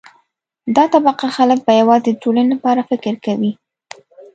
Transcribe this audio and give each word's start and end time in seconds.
دا 0.75 0.83
طبقه 0.93 1.27
خلک 1.37 1.59
به 1.65 1.73
یوازې 1.81 2.09
د 2.13 2.17
ټولنې 2.23 2.49
لپاره 2.53 2.87
فکر 2.89 3.13
کوي. 3.25 3.51